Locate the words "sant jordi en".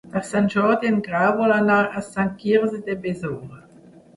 0.27-0.95